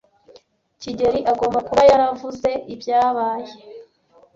kigeli 0.81 1.19
agomba 1.31 1.59
kuba 1.67 1.81
yaravuze 1.91 2.49
ibyabaye. 2.73 3.51